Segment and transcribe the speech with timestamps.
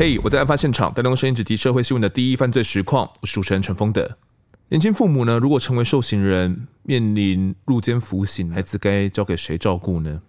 [0.00, 3.12] 嘿我在案发现场，带动声音直击社会新闻的第一犯罪实况。
[3.20, 4.16] 我是主持人陈峰德。
[4.70, 10.22] 年轻父母呢，如果成为受刑人，面临入监服刑，孩子该交给谁照顾呢？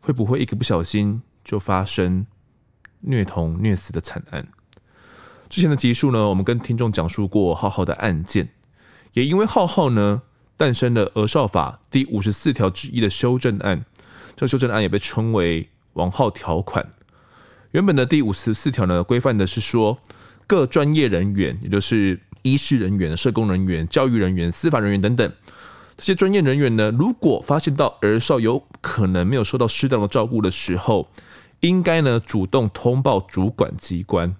[0.00, 2.26] 会不会一个不小心就发生
[3.00, 4.48] 虐童虐死的惨案？
[5.50, 8.48] 之前的集数呢，我们跟听众讲述过浩浩的案件，
[9.12, 10.22] 也因为浩浩呢，
[10.56, 13.84] 诞生了儿少法第五十四条之一的修正案。
[14.34, 16.94] 这个修正案也被称为王浩条款。
[17.72, 19.98] 原本的第五十四条呢，规范的是说，
[20.46, 25.30] 各专业人员，也就是医师人员、社工人员、教育人员、司法人员等等，
[25.98, 31.10] 这些专业人员呢，如果发现到儿少有可能没有受到适当的照顾的时候，
[31.60, 34.34] 应该呢主动通报主管机关。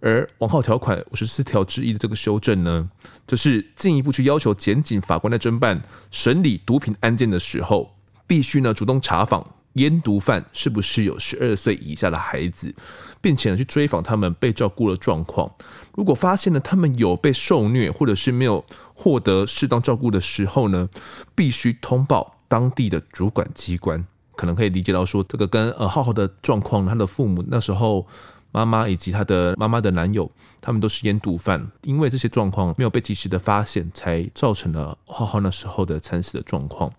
[0.00, 2.90] 而王浩条款五十四条之一的这个修正呢，
[3.26, 5.80] 就是进一步去要求检警法官在侦办
[6.10, 7.94] 审理毒品案件的时候，
[8.26, 9.54] 必须呢主动查访。
[9.74, 12.74] 烟毒贩是不是有十二岁以下的孩子，
[13.20, 15.50] 并且呢去追访他们被照顾的状况。
[15.94, 18.64] 如果发现了他们有被受虐，或者是没有
[18.94, 20.88] 获得适当照顾的时候呢，
[21.34, 24.04] 必须通报当地的主管机关。
[24.34, 28.06] 可能可以理解到说，这个跟呃浩浩的状况，他的父母那时候
[28.50, 36.90] 妈妈以及他的妈妈的男友，他们都是烟毒贩，因为这些状况没有被及时的发现，才造成了浩浩那时候的惨死的状况。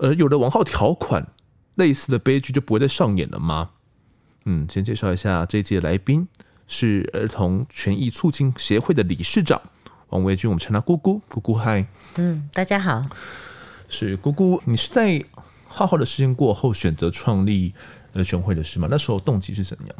[0.00, 1.26] 而有了王浩条款，
[1.74, 3.70] 类似的悲剧就不会再上演了吗？
[4.46, 6.26] 嗯，先介绍一下这一集的来宾
[6.66, 9.60] 是儿童权益促进协会的理事长
[10.08, 11.20] 王维君，我们称他姑姑。
[11.28, 13.04] 姑姑嗨，嗯，大家好，
[13.88, 14.60] 是姑姑。
[14.64, 15.22] 你是在
[15.68, 17.74] 浩浩的事件过后选择创立
[18.14, 18.88] 儿权会的是吗？
[18.90, 19.96] 那时候动机是怎样？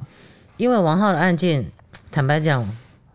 [0.57, 1.71] 因为王浩的案件，
[2.11, 2.67] 坦白讲，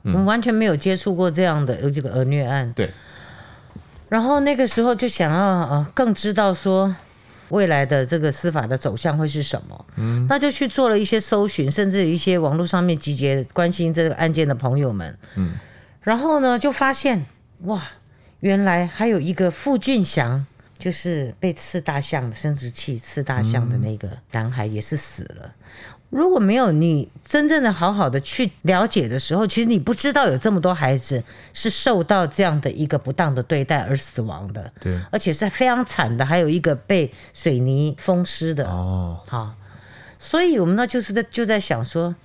[0.04, 2.72] 我们完全没有接触过这样的有这个儿虐案。
[2.74, 2.94] 对。
[4.10, 6.96] 然后那个时候就想要呃更知道说
[7.50, 15.54] 未来的这个司法的走向会是什么，嗯，那就去做了一些搜寻，甚至一些网络上面集结关心这个案件的朋友们，嗯，
[16.02, 17.26] 然后呢就发现
[17.62, 17.82] 哇，
[18.40, 20.46] 原来还有一个傅俊祥，
[20.78, 25.52] 就是被刺大象的生殖器刺大象的那个男孩也是死了。
[26.16, 31.22] 如果没有你真正的好好的去了解的时候，其实你不知道有这么多孩子
[31.52, 39.56] 是受到这样的一个不当的对待而死亡的，对，而且是非常惨的，还有一个被水泥封尸的哦，好，
[40.18, 42.16] 所以我们呢就是在就在想说，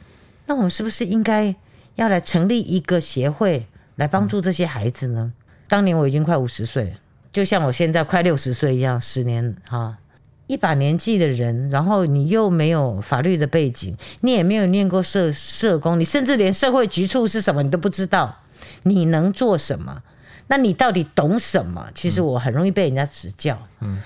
[0.47, 1.53] 那我们是不是应该
[1.97, 5.21] 要来成立一个协会来帮助这些孩子呢？
[5.21, 5.33] 嗯、
[5.69, 6.95] 当年我已经快五十岁，
[7.33, 9.97] 就像我现在快六十岁一样，十年哈。
[10.51, 18.37] 一把年纪的人，然后你又没有法律的背景，你也没有念过社社工，你甚至连社会局处是什么你都不知道，
[18.83, 20.03] 你能做什么？
[20.49, 21.89] 那你到底懂什么？
[21.95, 23.57] 其实我很容易被人家指教。
[23.79, 24.03] 嗯，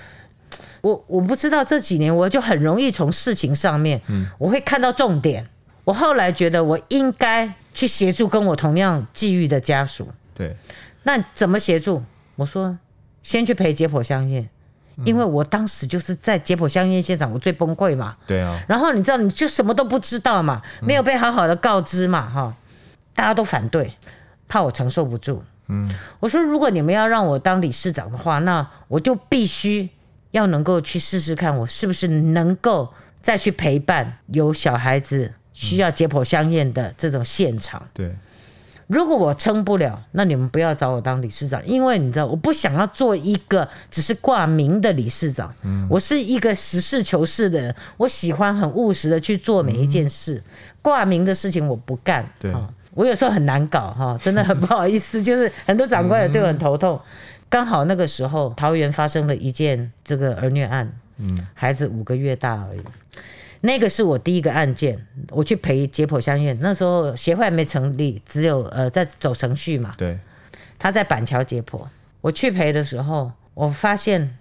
[0.81, 5.47] 我我不知道这几年我就很容易从事情上面，嗯，我会看到重点。
[5.83, 10.07] 我后来觉得我应该去协助跟我同样际遇的家属。
[10.35, 10.55] 对，
[11.01, 12.03] 那怎么协助？
[12.35, 12.77] 我说
[13.23, 14.47] 先去陪解剖相验。
[15.03, 18.15] 因为我当时就是在解剖相验现场，我最崩溃嘛。
[18.25, 18.57] 对啊。
[18.67, 22.53] 然后你知道，你就什么都不知道嘛，没有被好好的告知嘛，哈、嗯，
[23.13, 23.93] 大家都反对，
[24.47, 25.43] 怕我承受不住。
[25.67, 25.89] 嗯。
[26.19, 29.89] 我说，如果你们要让我当理事长的话，那我就必须
[30.31, 37.81] 要能够去试试看，我是不是能够再去陪伴有小孩子需要解剖相验的这种现场。
[37.83, 38.15] 嗯、对。
[38.87, 45.53] 如果我撑不了，那你们不要找我当理事长，因为你知道，我不想要做一个只是挂名的理事长。
[45.63, 50.41] 嗯，我是一个实事求是的人，我喜欢很务实的去做每一件事。
[50.81, 52.23] 挂名的事情我不干。
[52.39, 52.53] 对，
[52.93, 56.99] 我有时候很难搞哈，真的很不好意思，就是很多长官也对我很头痛。
[57.49, 62.81] 刚好那个时候，桃园发生了一件这个儿虐案，嗯，孩子五个月大而已。
[63.65, 66.55] 那个是我第一个案件，我去陪解剖相验。
[66.61, 69.91] 那时候协会还没成立，只有呃在走程序嘛。
[69.97, 70.19] 对。
[70.77, 71.83] 他在板桥解剖，
[72.21, 74.37] 我去陪的时候，我发现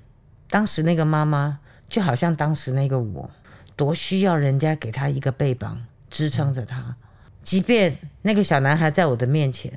[0.51, 3.31] 当时那个妈妈就好像当时那个我，
[3.77, 6.95] 多需要人家给他一个背膀支撑着他，
[7.43, 9.73] 即便那个小男孩在我的面前。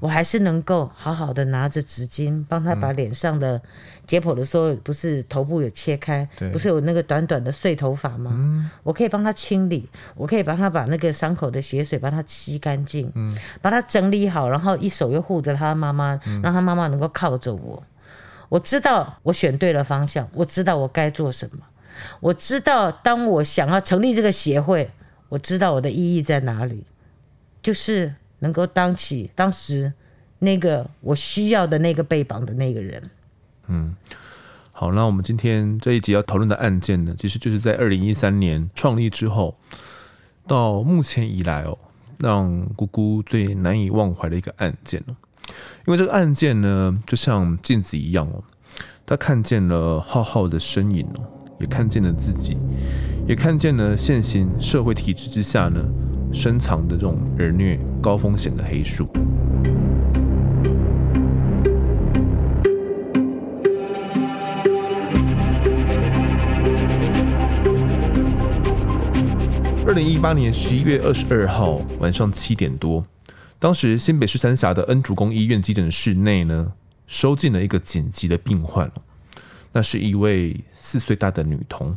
[0.00, 3.60] 我还是能够好好的拿着纸巾帮他把脸上的
[4.06, 8.70] 解剖的时候，不是头部有切开，不是有那个短短的碎头发吗？
[8.82, 13.12] 我可以帮他清理，我可以帮他把那个伤口的血水帮他吸干净，
[13.62, 17.82] 把它整理好，然后一手又护着他妈妈，让他妈妈能够靠着我。
[18.48, 21.62] 我知道我选对了方向，我知道我该做什么，
[22.20, 24.90] 我知道当我想要成立这个协会，
[25.28, 26.84] 我知道我的意义在哪里，
[27.62, 28.14] 就是。
[28.40, 29.92] 能够当起当时
[30.40, 33.02] 那个我需要的那个被绑的那个人。
[33.68, 33.94] 嗯，
[34.72, 39.56] 好，那我们今天这一集要讨论的案件呢，其实就是在二零一三年创立之后，
[40.46, 41.78] 到目前以来哦，
[42.18, 45.00] 让姑姑最难以忘怀的一个案件，
[45.86, 48.42] 因为这个案件呢，就像镜子一样哦，
[49.06, 51.22] 他看见了浩浩的身影哦，
[51.60, 52.56] 也看见了自己，
[53.28, 55.80] 也看见了现行社会体制之下呢，
[56.32, 59.08] 深藏的这种儿虐高风险的黑数。
[69.86, 73.04] 二零一八年十一月二十二号晚上七点多，
[73.58, 76.74] 当时新北市三峡的恩主公医院急诊室内呢，
[77.08, 78.88] 收进了一个紧急的病患，
[79.72, 81.96] 那是一位四岁大的女童，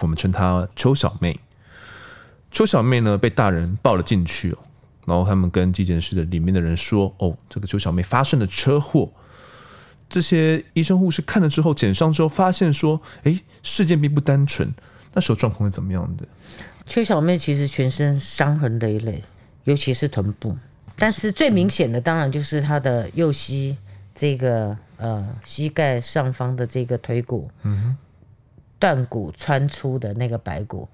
[0.00, 1.38] 我们称她邱小妹。
[2.50, 4.54] 邱小妹呢被大人抱了进去，
[5.06, 9.10] 然后他们跟急诊室的里面的人说：“哦，这个邱小妹发生了车祸。”
[10.08, 14.74] 这些医生护士看了之后，检伤之后发现说：“诶，事件并不单纯。”
[15.14, 16.26] 那时候状况是怎么样的？
[16.86, 19.22] 邱小妹其实全身伤痕累累，
[19.64, 20.56] 尤其是臀部，
[20.96, 23.76] 但是最明显的当然就是她的右膝
[24.12, 27.96] 这个呃膝盖上方的这个腿骨，嗯，
[28.80, 30.88] 断骨穿出的那个白骨。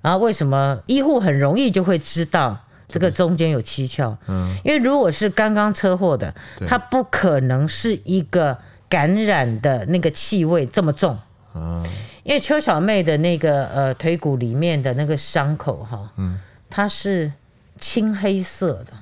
[0.00, 4.16] 然后为什么医护很容易就会知道这个中间有蹊跷？
[4.26, 6.34] 嗯，因为如果是刚刚车祸的，
[6.66, 8.58] 它不可能是一个
[8.88, 11.18] 感染的那个气味这么重。
[11.54, 11.84] 嗯。
[12.24, 17.32] 因为邱小妹的那个呃腿骨里面的那个伤口哈，嗯，它是
[17.78, 18.92] 青黑色的，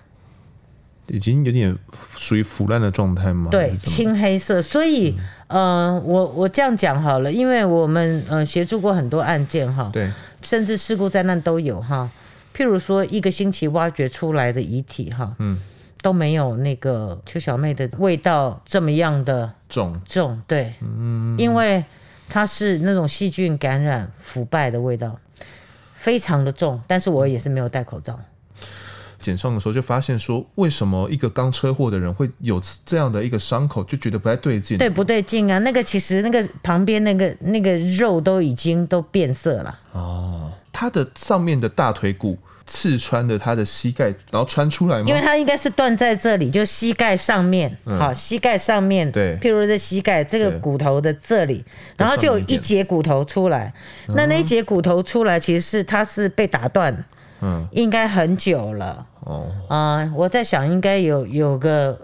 [1.09, 1.77] 已经有点
[2.17, 3.49] 属于腐烂的状态吗？
[3.51, 4.63] 对，青黑色。
[4.63, 5.17] 所以，
[5.49, 10.09] 嗯、呃，我我这样讲好了，因为我们呃协助过很多案件哈，对，
[10.47, 12.09] 甚至事故灾难都有哈。
[12.55, 15.61] 譬如说，一个星期挖掘出来的遗体哈，嗯，
[16.01, 21.85] 都没有那个邱小妹的味道这么样的重重，对，嗯，因为。
[22.29, 25.17] 它是那种细菌感染腐败的味道，
[25.95, 26.83] 非常的重。
[26.89, 28.19] 但是我也是没有戴口罩。
[29.27, 34.79] 检伤的时候就发现说，为什么一个刚车祸的人会有这样的一个伤口，就觉得不太对劲。
[34.79, 35.59] 对，不对劲啊！
[35.59, 39.79] 那个其实那个旁边那个那个肉都已经都变色了。
[39.91, 42.39] 哦，他的上面的大腿骨。
[42.69, 45.05] 刺穿的他的膝盖，然后穿出来吗？
[45.07, 51.65] 因为他应该是断在这里，就膝盖上面，好、嗯，膝盖上面，对，譬如这膝盖这个骨头的这里，
[51.97, 53.73] 然后就有一节骨头出来。
[54.09, 56.93] 那那一节骨头出来，其实是他是被打断，
[57.41, 59.07] 嗯，应该很久了。
[59.21, 61.99] 哦，啊、呃，我在想，应该有有个。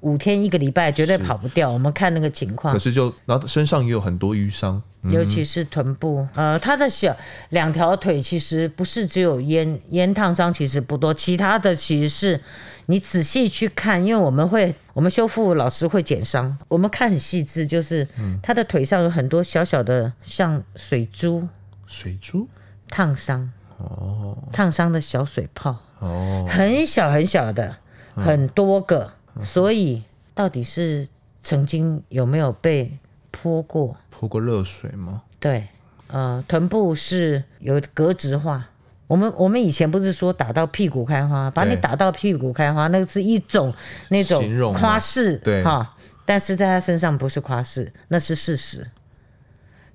[0.00, 2.72] 五天一个礼拜绝对跑不掉，我们看那个情况。
[2.72, 6.24] 可是就然后身上也有很多淤伤，尤其是臀部。
[6.34, 7.16] 呃，他的小
[7.48, 12.40] 两条腿其实不是只有烟烟烫伤，其实不多，其他的其实是
[12.84, 18.06] 你仔细去看，因为我们会我们修复老师会检伤，我们看很细致，就是
[18.40, 21.48] 他的腿上有很多小小的像水珠，
[21.88, 22.46] 水珠？
[22.88, 27.76] 烫伤哦，烫伤的小水泡哦，很小很小的，
[28.14, 29.12] 很多个。
[29.40, 30.02] 所以
[30.34, 31.06] 到底是
[31.42, 32.98] 曾经有没有被
[33.30, 33.96] 泼过？
[34.10, 35.22] 泼过热水吗？
[35.38, 35.68] 对，
[36.06, 38.66] 呃，臀部是有格子化。
[39.06, 43.72] 我们我们以前不是说打到屁股开花，把你打到屁股开花，那个是一种
[44.08, 45.94] 那种夸饰，对哈。
[46.24, 48.84] 但是在他身上不是夸饰，那是事实。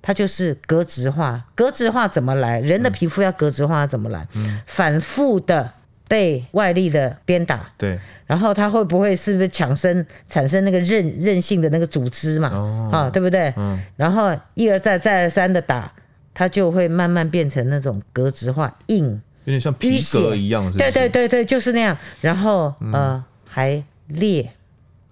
[0.01, 2.59] 他就是格子化，格子化怎么来？
[2.59, 4.27] 人的皮肤要格子化怎么来？
[4.33, 5.71] 嗯，反复的。
[6.11, 12.49] 被外力的鞭打，对，然后它会不会是不是强生产生那个韧韧性的那个组织嘛？
[12.49, 13.53] 哦，啊，对不对？
[13.55, 15.89] 嗯，然后一而再再而三的打，
[16.33, 19.05] 它就会慢慢变成那种格子化硬，
[19.45, 20.77] 有点像皮革一样是是？
[20.79, 21.97] 对对对对，就是那样。
[22.19, 24.51] 然后、嗯、呃还裂，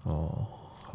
[0.02, 0.39] 哦，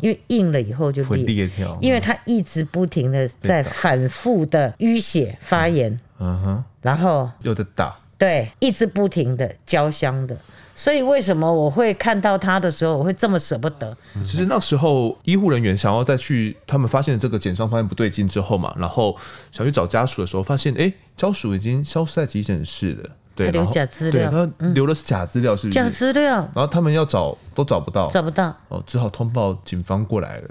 [0.02, 7.96] 因为硬了以后就裂，会裂掉，因为它一直不停的在反复的淤血发炎，嗯，嗯哼，然后又在打。
[8.18, 10.38] 对，一直不停的焦香的，
[10.74, 13.96] 所以为什么我会看到他的时候，我会这么舍不得？
[14.26, 19.18] 其实那时候医护人员想要再去，他们发现这个检伤发现不对劲之后嘛，然后
[19.52, 23.10] 想去找家属的时候，发现哎，家属已经消失在急诊室了。
[23.36, 25.76] 对，留假资料，他留的是假资料，是不是？
[25.78, 26.36] 假资料。
[26.36, 30.50] 然后他们要找都找不到，找不到哦，只好通报警方过来了。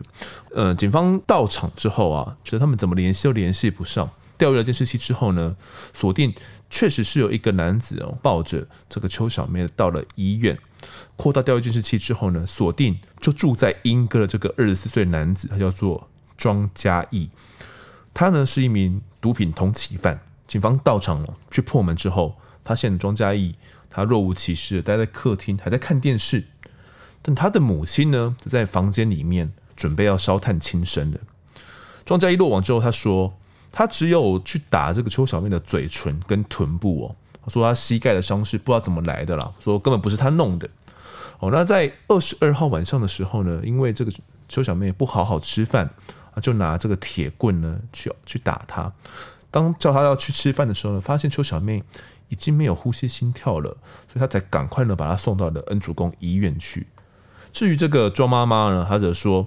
[0.55, 4.09] 呃，警方到场之后啊，觉得他们怎么联系都联系不上。
[4.37, 5.57] 调阅了监视器之后呢，
[5.93, 6.35] 锁定
[6.69, 10.59] 确实是有一个男子哦，抱着这个邱小妹到了医院。
[11.17, 17.31] 扩大调阅监视器之后呢，锁定就住在英哥的这个二十四岁男子，他叫做庄嘉义。
[18.13, 20.21] 他呢是一名毒品通缉犯。
[20.47, 23.55] 警方到场了，去破门之后，发现庄家义
[23.91, 26.45] 他若无其事的待在客厅，还在看电视。
[27.23, 31.21] 但他的母亲呢，就在房间里面准备要烧炭轻生的。
[32.05, 33.35] 庄家义落网之后，他说。
[33.77, 40.71] 他只有去打这个邱小妹的嘴唇跟臀部哦，他说他膝盖的伤势不知道怎么来的啦，说根本不是他弄的。
[41.41, 44.13] 哦，那在二十二号晚上的时候呢，因为这个
[44.49, 45.91] 邱小妹不好好吃饭
[46.33, 48.93] 啊，就拿这个铁棍呢去去打她。
[49.51, 51.83] 当叫她要去吃饭的时候呢，发现邱小妹
[52.29, 53.71] 已经没有呼吸心跳了，
[54.07, 56.87] 所以他才赶快呢把他送到了恩主公医院去。
[57.53, 59.47] 至于这个庄妈妈呢，她则说，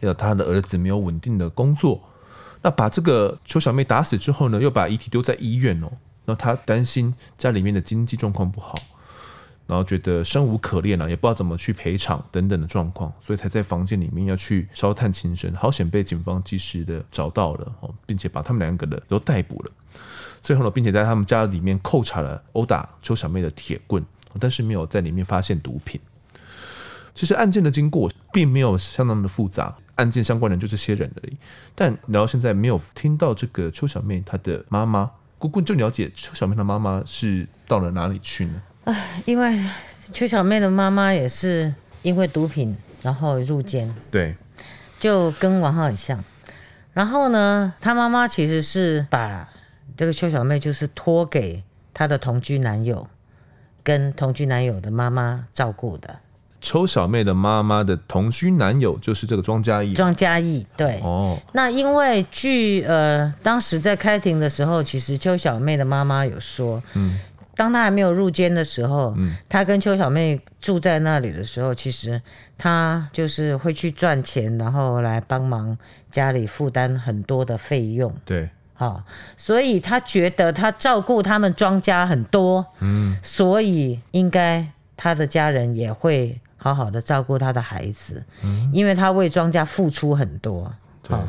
[0.00, 2.02] 要她的儿子没有稳定的工作，
[2.62, 5.90] 那把这个邱小妹打死之后呢，又把遗体丢在医院哦，
[6.26, 8.74] 那她担心家里面的经济状况不好。
[9.68, 15.52] 然后觉得生无可恋了，也不知道怎么去赔偿等等的状况，所以才在房间里面要去烧炭轻生。
[15.56, 19.72] 好险被警方及时的找到了哦，并且把他们两个人都逮捕了。
[20.46, 24.00] 最后呢，并且在他们家里面扣查了殴打邱小妹的铁棍，
[24.38, 26.00] 但是没有在里面发现毒品。
[27.16, 31.36] 其实案件的经过并没有相当的复杂，案件相关人就这些人而已。
[31.74, 38.62] 但聊到现在没有听到这个邱小妹她的妈妈，姑姑就了解邱小妹的妈妈是到了哪里去呢？
[38.84, 39.58] 唉，因为
[40.12, 44.36] 邱小妹的妈妈也是因为毒品，然后入监，对，
[45.00, 46.22] 就跟王浩很像。
[46.92, 49.48] 然后呢，他妈妈其实是把
[49.96, 53.08] 这个邱小妹就是托给她的同居男友，
[53.82, 56.18] 跟同居男友的妈妈照顾的。
[56.60, 59.94] 邱小妹的妈妈的同居男友就是这个庄嘉义。
[59.94, 61.00] 庄嘉义，对。
[61.02, 61.38] 哦。
[61.52, 67.18] 那因为据呃当时在开庭的时候，其实邱小妹的妈妈有说，嗯。
[67.54, 72.20] 当她还没有入监的时候，嗯，她跟邱小妹住在那里的时候，其实
[72.58, 75.78] 她就是会去赚钱，然后来帮忙
[76.10, 78.14] 家里负担很多的费用。
[78.26, 79.02] 对，好，
[79.36, 84.66] 所以他觉得他照顾他们庄家很多，嗯，所以应该
[84.96, 90.72] 他的家人也会好好的照顾他的孩子，嗯，因为他为庄家付出很多。
[91.08, 91.22] 好，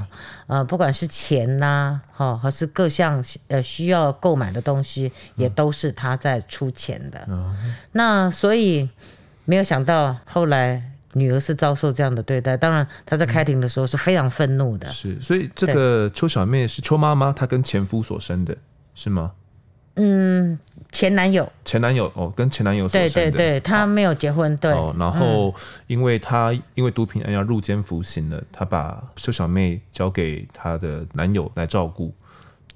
[0.48, 7.24] 呃，不管是钱呐、啊，哈，还是各项呃需要购买的东西，也都是他在出钱的。
[7.30, 8.90] 嗯、那所以
[9.46, 10.82] 没有想到后来
[11.18, 14.88] 女儿是遭受这样的对待，当然她在开庭的时候是非常愤怒的。
[14.90, 18.56] 是，所以这个邱小妹是邱妈妈，她跟前夫所生的，
[18.94, 19.32] 是吗？
[19.96, 20.58] 嗯。
[20.90, 23.14] 前男友，前男友哦，跟前男友所生的。
[23.14, 24.72] 对对对，他没有结婚，对。
[24.72, 25.54] 哦，然后
[25.88, 32.14] 因为他因为毒品案要入监服刑了，他把邱小妹交给她的男友来照顾。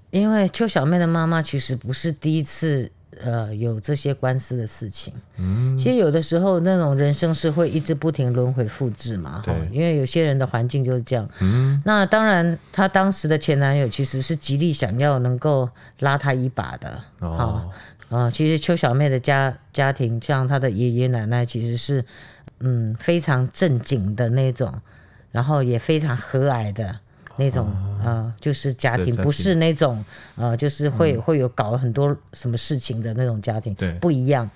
[0.09, 2.91] 因为邱小妹的妈妈其实不是第一次。
[3.23, 17.71] 呃，有这些官司的事情，嗯，其实有的时候那种人生是会一直不停轮回复制嘛，哈，因为有些人的环境就是这样，嗯，那当然，她当时的前男友其实是极力想要能够拉她一把的，哦，
[18.09, 22.03] 啊、呃，其实邱小妹的家家庭，像她的爷爷奶奶，其实是
[22.59, 24.73] 嗯非常正经的那种，
[25.31, 26.99] 然后也非常和蔼的。
[27.41, 27.67] 那种
[28.03, 30.03] 呃，就是家庭，不是那种
[30.35, 34.47] 呃，就是会会有搞很多什么事情的那种家庭，对，不一样。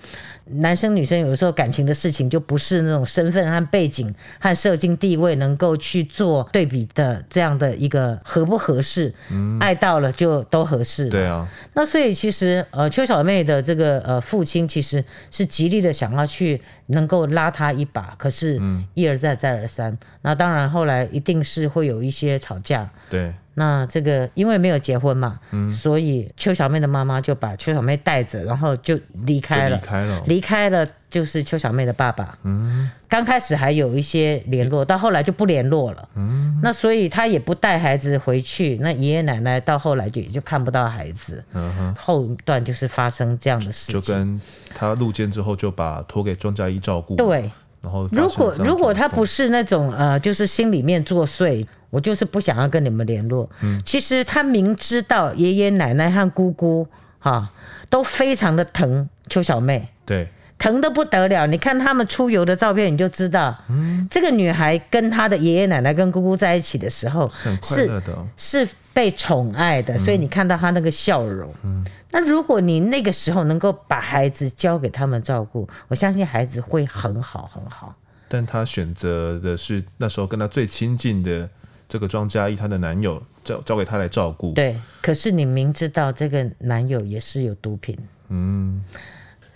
[0.44, 11.48] 男生女生有的时候感情的事情，就不是那种身份和背景和社经地位能够去做对比的这样的一个合不合适，嗯，爱到了就都合适，对啊。
[11.74, 18.60] 那所以其实呃，邱小妹的这个呃父亲其实是极力的想要去能够拉他一把，可是
[18.94, 22.88] 一而再再而三，那当然后来一定是会有一些吵架。
[23.08, 30.86] 对，那这个因为没有结婚嘛，嗯，所以邱小妹的妈妈就把邱小妹带着，然后就离开了，离开了，离开了，
[31.16, 32.36] 就是邱小妹的爸爸。
[32.42, 36.06] 嗯，刚开始还有一些联络，到后来就不联络了。
[36.14, 41.42] 嗯，那所以他也不带孩子回去，那爷爷奶奶到后来就也就看不到孩子。
[41.54, 44.38] 嗯哼，后段就是发生这样的事情，就跟
[44.74, 47.16] 他入监之后就把托给庄家一照顾。
[47.16, 51.66] 对，然后如果如果他不是那种呃，就是心里面作祟。
[51.88, 53.48] 我就是不想要跟你们联络。
[53.62, 56.86] 嗯，其实他明知道爷爷奶奶和姑姑
[57.20, 57.48] 哈
[57.88, 61.46] 都非常的疼邱小妹，对，疼得不得了。
[61.46, 67.30] 你看他们出游的照片，你就知道，嗯，这个女孩跟她的爷爷奶奶跟姑姑在一起的时候
[67.62, 68.02] 是
[68.36, 71.52] 是被宠爱的，所以你看到她那个笑容。
[71.62, 77.94] 嗯，那如果你那个时候能够把孩子交给他们照顾，我相信孩子会很好很好。
[78.28, 81.48] 但她选择的是那时候跟她最亲近的。
[81.88, 84.50] 这个庄嘉义，她的男友交交给她来照顾。
[84.54, 87.96] 对，可是你明知道这个男友也是有毒品，
[88.28, 88.82] 嗯，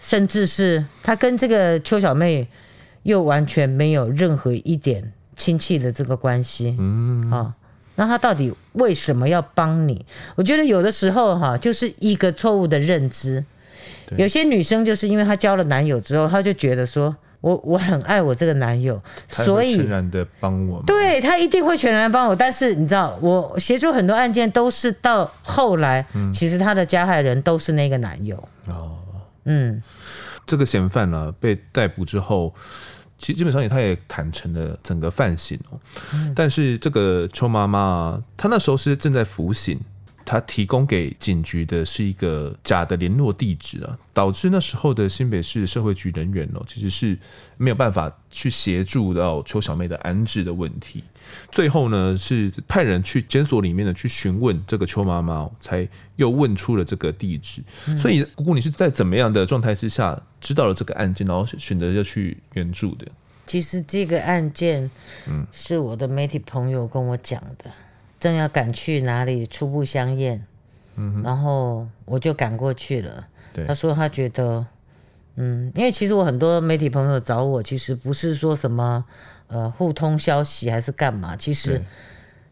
[0.00, 2.48] 甚至是他跟这个邱小妹
[3.04, 7.54] 又完全没有任何一点亲戚的这个关系，嗯，啊，
[7.94, 10.04] 那他到底为什么要帮你？
[10.34, 13.44] 我觉得有的时候哈，就是一个错误的认知。
[14.16, 17.14] 有些女生就是因为她交了男友之后，她就觉得说。
[17.42, 20.82] 我我很爱我这个男友，所以全然的帮我。
[20.86, 28.36] 对，他一定会全然帮我，但是你知道，我协助很多案件都是到后来，嗯、其实他的加害人都是那个男友。
[28.68, 28.98] 哦，
[29.50, 29.82] 嗯，
[30.46, 32.54] 这个嫌犯呢、啊、被逮捕之后，
[33.18, 35.80] 其实基本上也他也坦诚了整个犯行哦。
[36.14, 39.80] 嗯、但是这个邱妈妈，她那时候是正在服刑。
[40.30, 47.18] 他提供给警局的是一个假的联络地址啊，导致那时候的新北市社会局人员哦，其实是
[47.56, 51.02] 没有办法去协助到邱小妹的安置的问题。
[51.50, 57.60] 最后呢，是派人去监所里面呢去询问这个邱妈妈，才又问出了这个地址。
[57.88, 63.08] 嗯、所以，姑姑你是在怎么样的状态之下知道了这个案件，然后选择要去援助的？
[63.48, 64.88] 其实这个案件，
[65.28, 67.68] 嗯，是我的媒体朋友跟我讲的。
[68.20, 70.46] 正要赶去哪里初步相验，
[70.96, 73.26] 嗯哼，然后我就赶过去了。
[73.54, 73.64] 对。
[73.64, 74.64] 他说他觉得，
[75.36, 79.02] 嗯，因为其实我很多媒体朋友找我，其实不是说什么
[79.48, 81.82] 呃互通消息还是干嘛，其实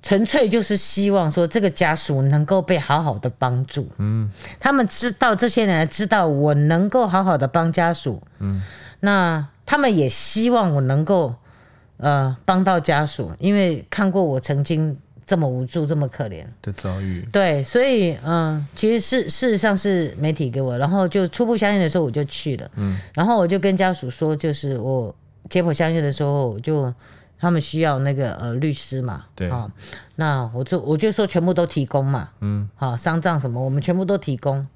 [0.02, 3.90] 纯粹就是希望说这个家属能够被好好的帮助。
[3.98, 8.62] 嗯，他们知道这些人知道我能够好好的帮家属，嗯，
[9.00, 11.34] 那他们也希望我能够
[11.98, 14.98] 呃帮到家属，因为看过我曾经。
[15.28, 16.42] 这么无助，这么可怜。
[16.62, 25.14] 的遭遇，对，所以嗯，其实事事实上是媒体给我，然后就初步相应的时候我就去了，嗯，然后我就跟家属说，就是我
[25.50, 26.90] 接剖相应的时候，就
[27.38, 29.50] 他们需要那个呃律师嘛，对。
[29.50, 29.70] 啊，
[30.16, 34.66] 那我就我就说全部都提供嘛，嗯，好，丧葬什么我们全部都提供。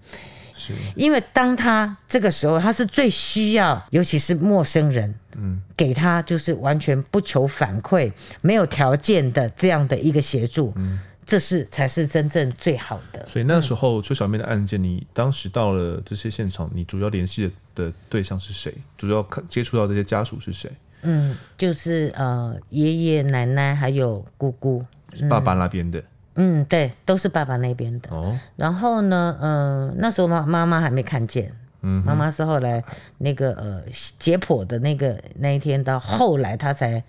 [0.54, 13.26] 是因为当他这个时候，他是最需要，尤其是陌生人，嗯，给他就是完全不求反馈、没有条件的这样的一个协助，嗯，这是才是真正最好的。
[13.26, 18.74] 所以那时候邱小妹的案件，你当时到了这些现场，你主要联系的对象是谁？
[18.96, 20.70] 主要看接触到这些家属是谁？
[21.02, 24.84] 嗯，就是呃爷爷奶奶还有姑姑，
[25.28, 26.02] 爸爸那边的。
[26.34, 28.10] 嗯嗯，对，都是爸爸那边的。
[28.10, 32.82] 哦，然后呢，嗯、呃，那时候妈妈妈还没看见，嗯哼，妈妈是后来
[33.18, 33.82] 那个呃
[34.18, 37.02] 解剖的那个那一天到后来，她才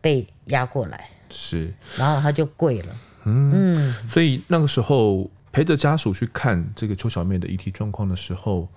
[0.00, 8.68] 被押过来，是，然后她就跪了，嗯，嗯，所以那个时候陪着家属去看这个邱小妹的遗体状况的时候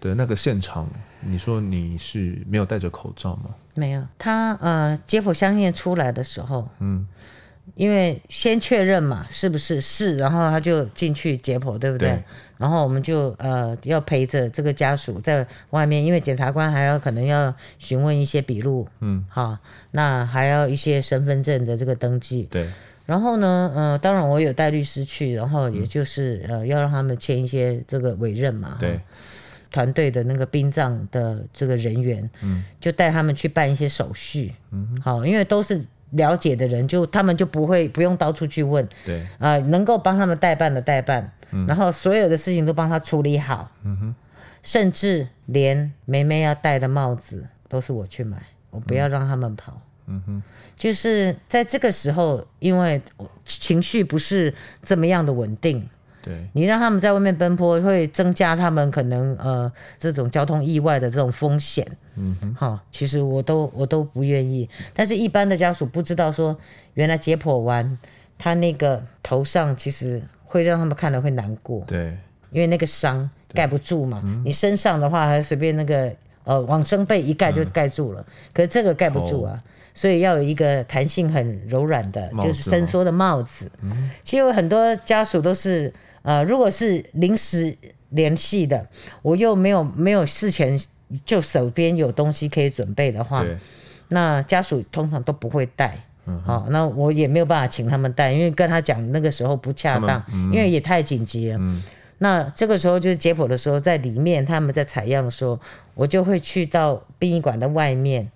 [0.00, 0.88] 的那个现场，
[1.20, 3.54] 你说你是没有戴着口罩吗？
[3.74, 7.06] 没有，她呃解剖相验出来的时候，嗯。
[7.76, 12.10] 因为先确认嘛，是不是是，然后他就进去解剖，对不对？
[12.10, 12.22] 对，
[12.56, 19.58] 然后我们就呃要陪着这个家属在外面，因为检察官还要可能要询问一些笔录，嗯，好，
[19.90, 22.64] 那还要一些身份证的这个登记，对。
[23.06, 29.00] 然后呢，呃，当然我有带律师去，然后也就是、嗯、呃要让他们签一些这个委任嘛，对。
[29.72, 35.84] 团队的那个殡葬的这个人员，嗯，就带他们去办一些手续，嗯，好，因为都是。
[36.14, 39.20] 了解的人就他们就不会不用到处去问，对。
[39.38, 44.14] 啊、呃，能够帮他们代办的代办，嗯、然后所有的事情都帮他处理好，嗯哼，
[44.62, 48.38] 甚至连梅梅要戴的帽子都是我去买，
[48.70, 50.42] 我不要让他们跑，嗯哼，
[50.76, 53.00] 就是在这个时候，因为
[53.44, 55.88] 情绪不是这么样的稳定。
[56.24, 61.86] 对，你让他们在外面奔波，会增加他们可能呃这种交通意外的这种风险。
[62.14, 64.66] 嗯哼，好，其实我都我都不愿意。
[64.94, 66.56] 但是，一般的家属不知道说，
[66.94, 67.98] 原来解剖完
[68.38, 71.84] 他那个头上其实会让他们看了会难过。
[71.86, 72.16] 对，
[72.50, 74.22] 因为那个伤盖不住嘛。
[74.24, 76.10] 嗯、你身上的话，还随便那个
[76.44, 78.22] 呃往生被一盖就盖住了。
[78.22, 83.70] 嗯、可是这个盖不住啊，哦、所以要有一个弹性很柔软的，就是伸缩的帽子。
[83.82, 85.92] 嗯、其实有很多家属都是。
[86.24, 87.76] 呃，如果是临时
[88.08, 88.84] 联系的，
[89.22, 90.76] 我又没有没有事前
[91.24, 93.44] 就手边有东西可以准备的话，
[94.08, 95.96] 那家属通常都不会带。
[96.26, 101.58] 嗯哼，好，那我也没有办法请他们带，因为跟他讲那个时候不恰当，嗯、因为也太紧急了。
[101.60, 101.82] 嗯，
[102.18, 105.60] 那这个时候就是解剖的时候，在里面他们在采样的时候，
[105.94, 108.30] 我就会去到殡仪馆的外面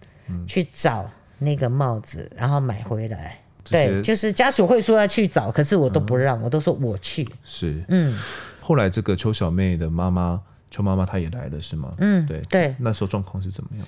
[0.47, 3.39] 去找那个帽子，然后买回来。
[3.71, 7.29] 对，就是家属会说要去找，可是我都不让，嗯、我都说我去。
[7.45, 8.19] 是，嗯。
[8.61, 11.91] 后来这个邱小妹的妈妈邱妈妈她也来了，是吗？
[11.99, 12.75] 嗯，对对。
[12.79, 13.87] 那时候状况是怎么样？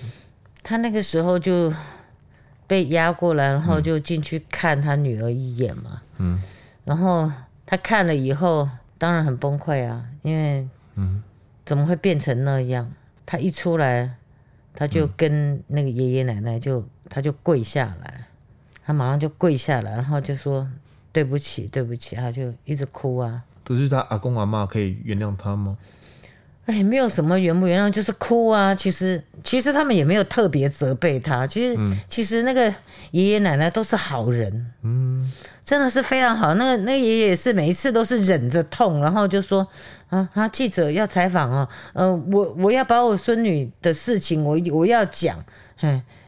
[0.63, 1.71] 她那个时候就
[2.65, 6.01] 被压过来，然后就进去看她女儿一眼嘛。
[6.17, 6.41] 嗯。
[6.83, 7.31] 然后
[7.65, 8.67] 她看了以后，
[8.97, 11.21] 当然很崩溃啊，因为嗯，
[11.63, 12.91] 怎么会变成那样？
[13.25, 14.15] 她一出来，
[14.73, 18.20] 她就跟那个爷爷奶奶就她就跪下来。
[18.91, 20.67] 他马上就跪下来，然后就说
[21.13, 23.41] ：“对不起，对不起。”他就一直哭啊。
[23.63, 25.77] 可是他阿公阿妈可以原谅他吗？
[26.65, 28.75] 哎，没有什么原不原谅，就是哭啊。
[28.75, 31.47] 其实其实他们也没有特别责备他。
[31.47, 32.73] 其实、嗯、其实那个
[33.11, 35.31] 爷爷奶奶都是好人，嗯，
[35.63, 36.53] 真的是非常好。
[36.55, 39.65] 那个那个爷爷也是每一次都是忍着痛，然后就说
[40.09, 45.43] 啊啊，记者要采访哦，呃，我我要把我孙女的事情我我要讲，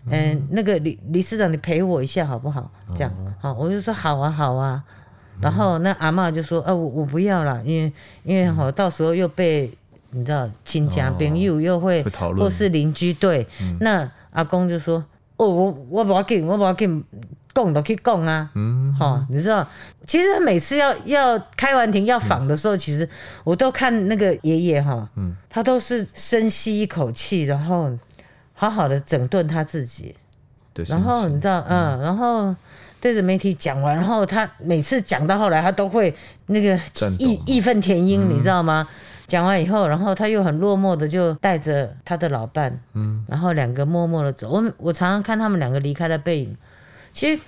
[0.07, 2.69] 嗯嗯，那个李李市长你陪我一下好不好？
[2.95, 4.83] 这样好、哦，我就说好啊好啊。
[5.41, 7.91] 然后那阿嬷就说：“啊，我我不要了，因为
[8.23, 9.71] 因为好到时候又被
[10.11, 12.03] 你知道亲家朋友又会，
[12.37, 13.45] 或是邻居对。
[13.79, 15.03] 那阿公就说：
[15.37, 17.03] 哦，我我不要紧，我不要紧，
[17.51, 18.47] 供都可以讲啊。
[18.53, 19.67] 嗯，好，你知道，
[20.05, 23.09] 其实他每次要要开完庭要访的时候，其实
[23.43, 27.91] 我都看那个爷爷哈，嗯，他都是深吸一口气，然后
[28.63, 30.15] 好好的整顿他自己。
[30.87, 32.55] 然后你知道，嗯，然后。”
[33.03, 36.73] 对着媒体讲完，然后他每次讲到后来，他都会那个
[37.19, 38.87] 义义愤填膺，嗯、你知道吗？
[39.27, 44.49] 讲完以后，然后他又很落寞的就带着他的老伴，嗯，然后两个默默的走。
[44.49, 46.57] 我我常常看他们两个离开的背影，
[47.11, 47.41] 其实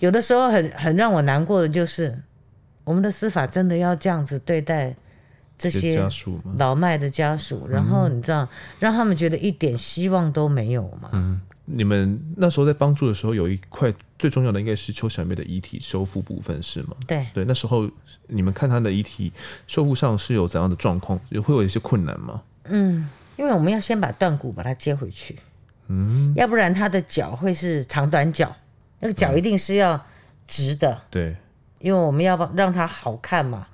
[0.00, 2.18] 有的时候很很让我难过的就是，
[2.82, 4.92] 我们的司法真的要这样子对待
[5.70, 6.08] 这些
[6.58, 8.48] 老迈的家属，然后你知道，
[8.78, 11.10] 让他们觉得一点希望都没有吗？
[11.12, 11.40] 嗯。
[11.64, 16.96] 你们那时候在帮助的时候，有一块最重要的应该是邱小妹的遗体修复部分，是吗？
[17.06, 17.88] 对对，那时候
[18.26, 19.32] 你们看她的遗体
[19.68, 21.18] 修复上是有怎样的状况？
[21.30, 22.42] 也会有一些困难吗？
[22.64, 25.38] 嗯，因为我们要先把断骨把它接回去，
[25.86, 28.54] 嗯，要不然她的脚会是长短脚，
[28.98, 29.98] 那个脚一定是要
[30.48, 31.36] 直的，嗯、对，
[31.82, 33.66] 因为我们要让它好看嘛，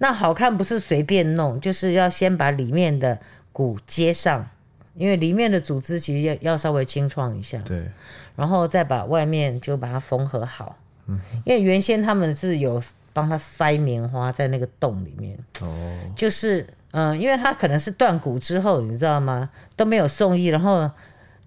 [0.00, 3.18] 那好看不是随便弄，就是要先把里面的
[3.52, 4.48] 骨接上。
[4.94, 7.90] 因为里面的组织其实要要稍微清创一下，对，
[8.36, 10.76] 然后再把外面就把它缝合好。
[11.06, 19.48] 嗯，因为原先他们是有帮他塞棉花在那个洞里面，哦，就是嗯，因为他可能是断骨之后，你知道吗？
[19.76, 20.90] 都没有送医，然后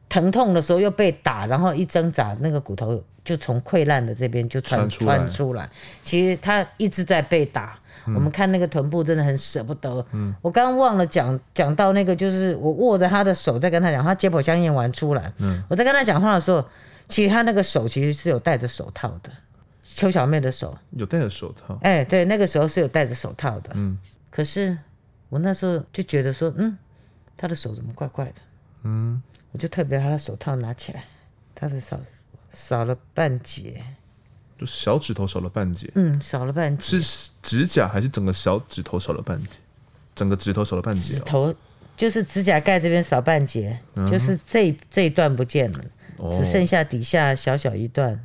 [0.10, 5.70] 疼痛的时候又被打，然后一挣扎，那个骨头就从溃烂的这边就穿穿出来。
[6.04, 7.80] 其实他一直在被打。
[8.08, 10.06] 我们看那个臀部真的很舍不得。
[10.12, 16.64] 嗯，我刚刚忘了讲讲到那个，就是我握着他的手在跟他讲，他解剖香验完出来，嗯，我在跟他讲话的时候，
[17.10, 19.32] 其实他那个手其实是有戴着手套的，
[19.84, 21.80] 邱小妹的手有戴着手套。
[21.82, 23.72] 哎，对，那个时候是有戴着手套的。
[23.74, 23.98] 嗯，
[24.30, 24.78] 可是
[25.30, 26.78] 我那时候就觉得说，嗯，
[27.36, 28.36] 他的手怎么怪怪的？
[28.84, 29.20] 嗯，
[29.56, 31.06] 我就特别把他的手套拿起来，
[31.56, 31.98] 他的少
[32.52, 33.82] 少了半截。
[34.60, 39.48] 就小指头少了半截，嗯，少了半截，是指甲还是整个小指头少了半截？
[40.14, 41.56] 整个指头少了半截，哦，指头
[41.96, 45.80] 就是指甲盖这边少半截，嗯，就是这这一段不见了，
[46.18, 48.22] 哦，只剩下底下小小一段。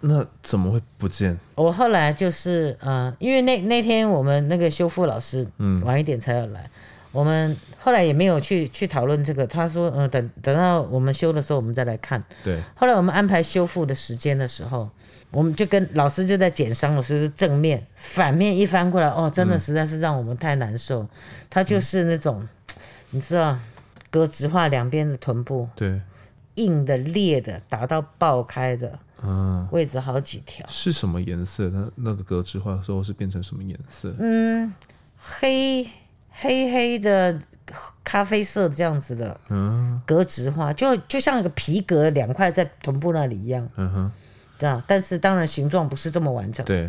[0.00, 1.38] 那怎么会不见？
[1.54, 6.70] 我后来就是呃，因为那那天我们那个修复老师，嗯，晚一点才要来，嗯，
[7.14, 9.46] 我们后来也没有去去讨论这个。
[9.46, 12.22] 他说，嗯，呃，等等到我们修的时候，我们再来看。
[12.42, 14.90] 对，后来我们安排修复的时间的时候。
[15.30, 21.04] 我们就跟老师就在检伤的时候，是正面、反面一翻过来，哦，真的实在是让我们太难受。
[21.50, 22.48] 他、嗯、就是那种，
[23.10, 23.58] 你知道，
[24.10, 26.00] 格子化两边的臀部，对，
[26.54, 30.64] 硬的、裂的，打到爆开的，嗯，位置好几条。
[30.68, 31.68] 是什么颜色？
[31.70, 34.14] 那那个格子化的时候是变成什么颜色？
[34.20, 34.72] 嗯，
[35.18, 35.84] 黑
[36.40, 37.38] 黑黑的、
[38.02, 44.12] 咖啡色这样子的，嗯，格子花，就就像一个皮革两块在臀部那里一样，嗯哼。
[44.56, 46.64] 对啊，但是当然形状不是这么完整。
[46.64, 46.88] 对，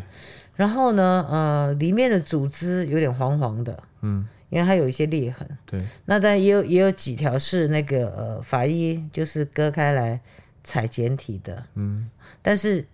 [0.56, 5.58] 然后呢，呃，里面的组织有点黄黄的，嗯，因为它有一些裂痕。
[5.66, 10.20] 对，那但也有也有几条是那个呃法医就是割开来
[10.64, 12.08] 采检体的，嗯，
[12.44, 12.86] 但是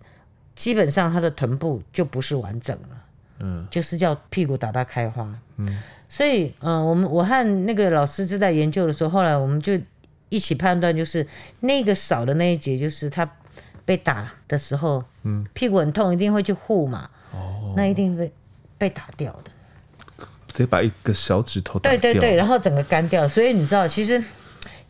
[0.56, 3.04] 基本上它的臀部就不是完整了，
[3.40, 9.80] 嗯，就是叫屁股打到开花，嗯，所以嗯、呃，我们我和那个老师就在研究的时候，后来我们就
[10.28, 11.26] 一起判断，就是
[11.60, 13.26] 那个少的那一节，就是他。
[13.84, 17.10] 被打的时候，嗯，屁股很痛，一定会去护嘛。
[17.32, 18.32] 哦，那一定会
[18.78, 20.26] 被打掉的。
[20.46, 21.80] 直接把一个小指头。
[21.80, 23.26] 对对对，然后整个干掉。
[23.26, 24.22] 所以你知道，其实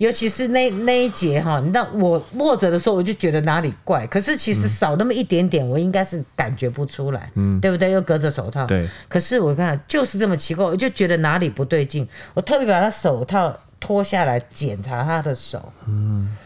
[0.02, 4.04] 尤其是那那一节哈，你知道我握着的时候，我就觉得哪里怪。
[4.08, 7.92] 可是其实少那么一点点，我应该是感觉不出来，嗯，对不对？
[7.92, 8.66] 又隔着手套。
[8.66, 8.88] 对。
[9.08, 12.08] 可是我看就是这么奇怪，我就觉得哪里不对劲。
[12.34, 15.72] 我特别把他手套脱下来检查他的手。
[15.86, 16.36] 嗯。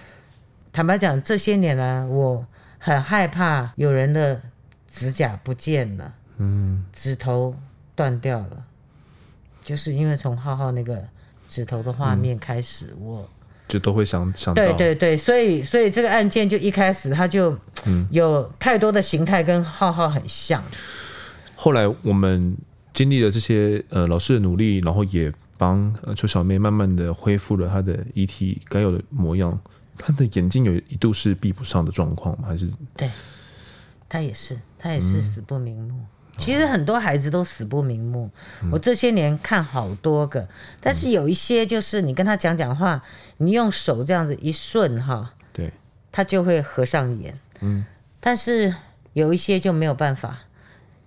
[0.71, 2.45] 坦白讲，这些年来我
[2.79, 4.39] 很害怕有人的
[4.87, 7.57] 指甲不见了，嗯，指头
[7.95, 8.63] 断掉了，
[9.65, 11.03] 就是因为从浩浩那个
[11.49, 13.31] 指头的画面开始，嗯、我
[13.69, 17.57] 就都会想想到，对对对，所以所以这个案件就一开始他就
[18.11, 20.63] 有太多的形态跟浩浩很像。
[21.55, 22.57] 后来我们
[22.93, 29.59] 经历了这些呃老师的努力，然后也帮呃邱小妹慢慢的恢复了她的遗体该有的模样。
[29.99, 32.49] 她的眼睛有一度是闭不上的状况吗？
[32.49, 33.11] 还是对，
[34.09, 35.95] 她也是，她也是死不瞑目。
[35.95, 38.31] 嗯、其实很多孩子都死不瞑目。
[38.63, 40.47] 嗯、我这些年看好多个，
[40.81, 43.03] 但是有一些就是你跟他讲讲话，
[43.39, 45.73] 你用手这样子一顺哈，对，
[46.13, 47.39] 他就会合上眼。
[47.61, 47.85] 嗯，
[48.21, 48.75] 但是
[49.15, 50.39] 有一些就没有办法，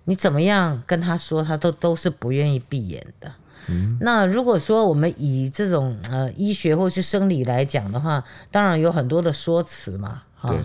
[0.04, 3.32] 你怎么样跟他说，他都都是不愿意闭眼的。
[3.68, 10.58] 嗯，那如果说我们以这种呃医学或是生理来讲的话，当然有很多的说辞嘛，哈，对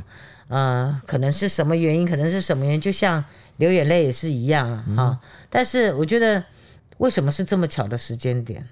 [0.48, 3.24] 呃，可能是什么原因，可能是什么原因，就像
[3.58, 5.18] 流眼泪也是一样啊，哈、嗯。
[5.50, 6.44] 但是我觉得，
[6.98, 8.68] 为什么是这么巧的时间点？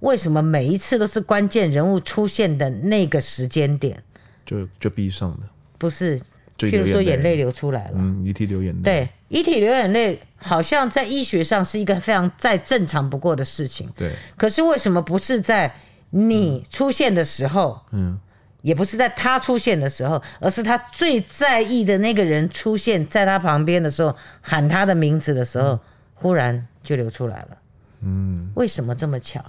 [0.00, 4.02] 为什么每一次都是关键人物出现的那个时间点？
[4.44, 5.38] 就就闭上了。
[5.78, 6.18] 不是，
[6.58, 14.12] 譬如说眼泪流出来了，嗯，遗体流眼泪，对，遗体流眼泪，好像在医学上是一个非常再正常不过的事情，对。
[14.36, 15.74] 可是为什么不是在
[16.10, 18.18] 你出现的时候，嗯，
[18.66, 25.78] 也不是在他出现的时候，而是他最在意的那个人出现在他旁边的时候，喊他的名字的时候，
[26.14, 27.58] 忽然就流出来了，
[28.00, 29.40] 嗯，为什么这么巧？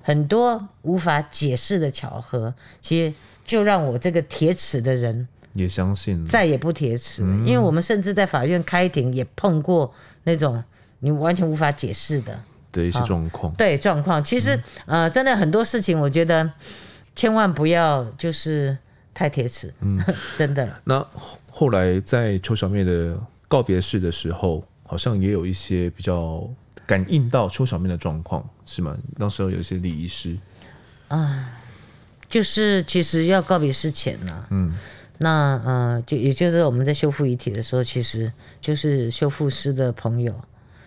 [0.00, 3.12] 很多无法解释的巧合，其实
[3.44, 5.28] 就让我这个铁齿的人。
[5.52, 9.92] 也相信再也不铁齿，嗯、因为我们甚至在法院开庭也碰过
[10.24, 10.64] 那种
[11.00, 12.40] 你完全无法解释的
[12.72, 13.52] 的一些状况。
[13.52, 14.56] 对状况，其实、
[14.86, 16.50] 嗯、呃，真的很多事情，我觉得
[17.14, 18.76] 千万不要就是
[19.12, 19.72] 太铁齿。
[19.80, 20.02] 嗯，
[20.38, 20.80] 真的。
[20.84, 21.04] 那
[21.50, 26.48] 后来在邱小妹的告别式的时候，好像也有一些比较
[26.86, 28.96] 感应到邱小妹的状况，是吗？
[29.16, 30.36] 那时候有一些礼仪师
[31.08, 31.50] 啊，
[32.28, 34.72] 就是其实要告别式前呢、啊，嗯。
[35.18, 40.34] 那呃，就也就是我们在修复遗体的时候，其实就是修复师的朋友，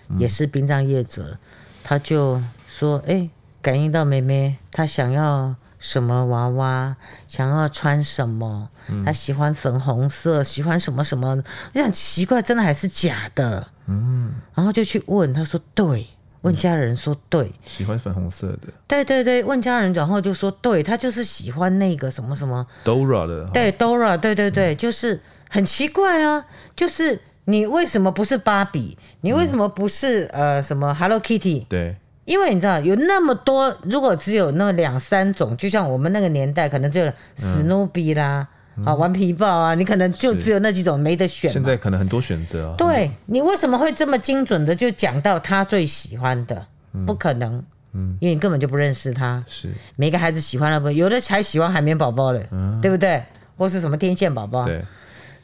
[0.10, 1.38] 嗯、也是殡葬业者，
[1.82, 3.30] 他就说：“哎、欸，
[3.62, 6.96] 感应到妹妹，她想要什么娃娃，
[7.28, 8.70] 想要穿什么，
[9.06, 11.42] 他喜欢粉红色，喜欢什么什么。”
[11.74, 13.68] 我想奇怪，真的还是假的？
[13.88, 16.08] 嗯，然后就去问，他说：“对。”
[16.46, 18.68] 问家人说对，喜欢粉红色的。
[18.88, 23.46] 对对对，问家人，然后就说对，他就是喜欢那个什么什么 Dora 的。
[23.46, 28.96] 对 Dora，对对对，嗯、就是很奇怪啊，就是你为什么不是芭比？
[29.22, 31.66] 你为什么不是、嗯、呃什么 Hello Kitty？
[31.68, 37.02] 对，因为你知道有那么多，如果只有那么两三种，就像我们那个年代，可能就
[37.36, 38.48] 史努比啦。
[38.78, 41.50] 嗯啊，顽皮豹啊，你可能就只有那几种没得选。
[41.50, 42.76] 现在可能很多选择啊。
[42.78, 46.68] 对，你为什么会这么精准的就讲到他最喜欢的？
[47.06, 49.42] 不可能，嗯，因为你根本就不认识他。
[49.48, 52.46] 是，每个孩子喜欢的不，有的还喜欢海绵宝宝嘞，
[52.82, 53.24] 对不对？
[53.56, 54.66] 或是什么天线宝宝？
[54.66, 54.84] 对。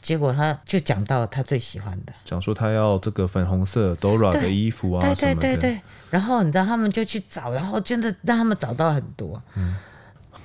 [0.02, 5.82] 结果他就讲到他最喜欢的，讲说他要这个粉红色 Dora 的衣服啊，对对对对。
[6.10, 9.42] 然后你知道他们就去找，然后真的让他们找到很多。
[9.56, 9.76] 嗯。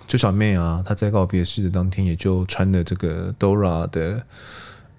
[0.07, 4.23] 就小妹啊，她在告别式的当天也就穿了这个 Dora 的，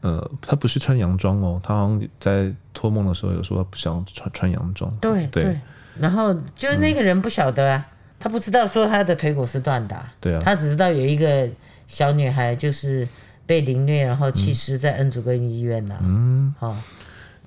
[0.01, 4.93] 呃，她不是穿洋装哦，她好像在托梦的时候有说她不想穿穿洋装。
[4.97, 5.57] 对对，
[5.97, 11.47] 然后就是那个人不晓得啊，嗯、他不知道说他的腿骨是断的，对啊，他只知道有一个
[11.87, 13.07] 小女孩就是
[13.47, 15.95] 被凌虐，然后弃尸在恩主根医院呐。
[16.01, 16.77] 嗯，好、哦，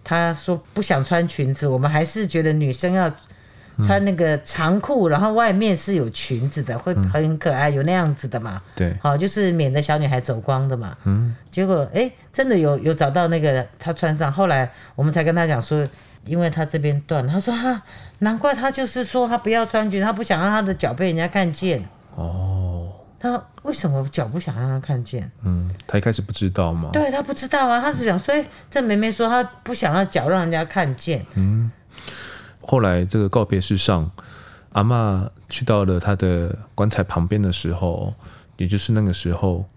[0.02, 3.08] 他说不想穿裙子，我们还是觉得女生要。
[3.82, 8.60] 穿那个长裤，然后外面是有裙子的，会很可爱，有那样子的嘛？
[8.76, 10.94] 对，好，就是免得小女孩走光的嘛。
[11.04, 15.82] 嗯，结果哎，真的有有找到那个她穿上，后来我们才跟她讲说，
[16.26, 17.80] 因为她这边断，她说哈，
[18.18, 21.82] 难怪她就是说她不要穿裙，她不想让她的脚被人家看见。
[22.16, 22.79] 哦，
[23.20, 25.30] 她为什么脚不想让他看见？
[25.42, 26.88] 嗯，他一开始不知道吗？
[26.90, 31.24] 对，他不知道啊，他是想说，哎，这妹妹说她不想要脚让人家看见。
[31.35, 31.70] 嗯。
[32.62, 34.11] 后来这个告别式上，
[34.72, 38.14] 阿嬷去到了她的棺材旁边的时候，
[38.56, 39.68] 也就是那个时候，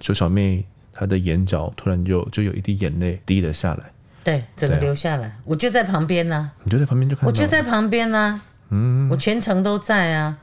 [0.00, 3.84] 邱小妹她的眼角突然就就有一滴眼泪滴了下来，
[4.24, 10.38] 对，整个流下来，啊、我就在旁边呢、啊，你就在旁边就看到，我就在旁边呢、啊，嗯，我全程都在啊。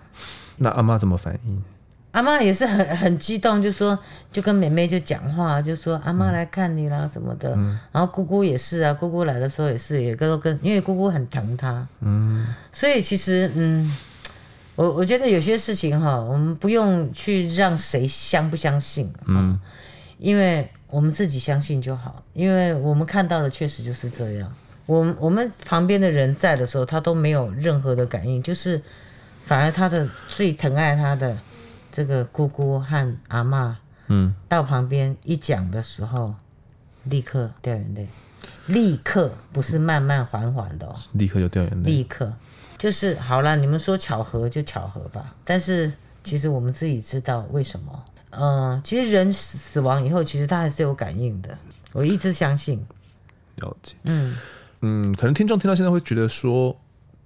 [0.58, 1.64] 那阿妈怎么反应？
[2.14, 3.98] 阿妈也是很很激动，就说
[4.32, 7.56] 就跟妹妹就讲话，就说阿妈来看你啦什么的。
[7.56, 11.88] 嗯、然后姑姑也是啊，姑姑来的时候也是，也都跟，因为姑姑很疼她。
[12.02, 13.92] 嗯，所以其实嗯，
[14.76, 19.60] 我我觉得有些事情哈，我们不用去让谁相不相信，嗯，
[20.20, 24.54] 因为我们自己相信就好，因为我们看到的确实就是这样。
[24.86, 28.80] 我我们旁边的人在的时候，他都没有任何的感应，就是
[29.46, 31.36] 反而他的最疼爱他的。
[31.94, 33.78] 这个姑姑和阿妈，
[34.08, 36.34] 嗯，到旁边一讲的时候，
[37.04, 38.08] 立刻掉眼泪，
[38.66, 42.34] 立刻不是慢慢缓缓的哦，立刻就掉眼泪，立刻
[42.80, 45.36] 就是好了，你们说巧合就巧合吧。
[45.46, 48.04] 但是其实我们自己知道为什么。
[48.32, 51.56] 嗯、呃，其实人死亡以后，其实他还是有感应的。
[51.92, 52.84] 我一直相信。
[53.58, 53.94] 了解。
[54.06, 54.36] 嗯
[54.82, 56.76] 嗯，可能听众听到现在会觉得说，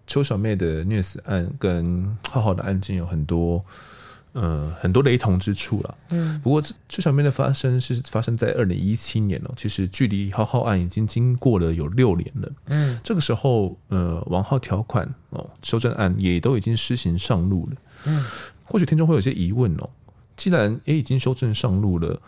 [0.05, 3.63] 邱小妹的虐死案跟浩浩的案件有很多。
[4.39, 5.97] 嗯，很多雷同之处了。
[6.09, 12.51] 嗯，不过这这上面的发生是发生在二零一七年哦，其实距离浩浩案已经经过了有六年了。
[12.67, 17.75] 嗯，这个时候，呃，王浩条款哦，修正案也都已经施行上路了。
[18.05, 18.23] 嗯，
[18.63, 19.89] 或许听众会有些疑问哦，
[20.35, 22.21] 既然也已经修正上路了。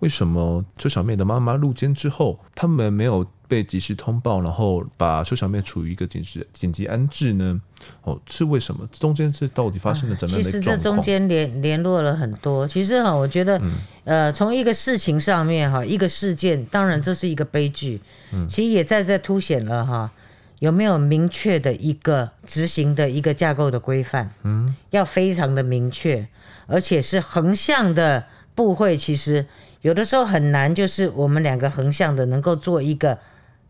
[0.00, 3.24] 为什么邱小妹的妈妈入监之后，他们没有
[3.54, 7.60] 被及时通报，然后把邱小妹处于一个紧急紧急安置呢？
[8.02, 8.84] 哦，是为什么？
[8.90, 10.34] 中间是到底发生了怎么？
[10.34, 12.66] 其实这中间联联络了很多。
[12.66, 18.00] 其实哈，我觉得，嗯、呃，从一个事情上面哈，一个事件，当然这是一个悲剧。
[18.32, 20.10] 嗯，其实也在这凸显了哈，
[20.58, 24.28] 有没有明确的一个执行的一个架构的规范？
[24.42, 26.26] 嗯，要非常的明确，
[26.66, 28.24] 而且是横向的
[28.56, 29.46] 部会，其实。
[29.84, 33.18] 有的时候很难，就是我们两个横向的能够做一个，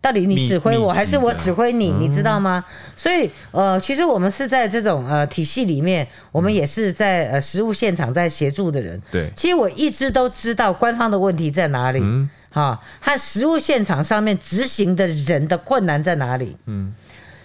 [0.04, 2.62] 到底你指挥我还是我指挥你，你知道吗？
[2.94, 9.00] 所以呃，其实我们是在这种呃体系里面，我们也是在呃实物现场在协助的人。
[9.10, 16.92] 对，其实我一直都知道官方的问题在哪里，嗯，哈，和实物现场上面执行的人的困难在哪里，嗯，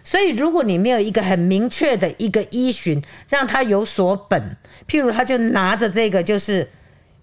[0.04, 6.68] 所以如果你没有一个很明确的一个依循，让他有所本，譬如他就拿着这个就是。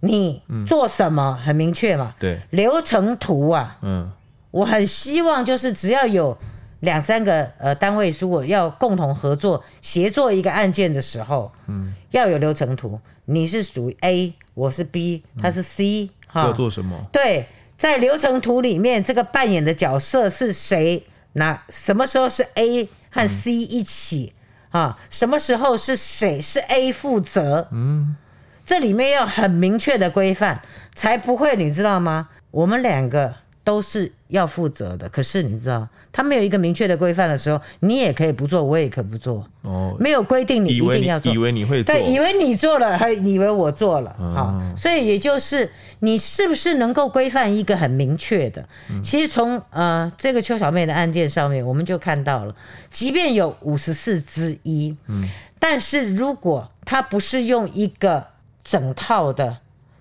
[0.01, 2.14] 你做什么很明确嘛？
[2.20, 4.12] 对，流程图啊，嗯，
[4.56, 6.36] 我很希望就是只要有
[6.80, 12.98] 两三个呃单位，如果要共同合作协作一个案件的时候，嗯，要有流程图。
[13.26, 16.96] 你是属于 A，我是 B，他是 C，哈，要做什么？
[17.12, 21.04] 对，在流程图里面，这个扮演的角色是谁？
[21.34, 24.32] 那什么时候是 A 和 C 一起？
[24.70, 27.68] 啊，什么时候是谁是 A 负责？
[27.72, 28.16] 嗯。
[28.64, 30.60] 这里面要很明确的规范，
[30.94, 32.30] 才不会，你知道吗？
[32.50, 33.34] 我们两个
[33.66, 35.09] 都是要负责的。
[35.09, 39.44] 可是你知道，他没有一个明确的规范的时候，你也可以不做，我也可以不做。
[39.62, 44.14] 哦，没有规定你一定要做，以为你，以为你会做，对，以为你做了，还以为我做了。
[44.18, 48.64] 好，哦，所以也就是你是不是能够规范一个很明确的？
[48.88, 52.55] 嗯，其实从呃这个邱小妹的案件上面，我们就看到了，
[52.88, 58.24] 即便有五十四之一，嗯，但是如果他不是用一个
[58.62, 59.59] 整套的，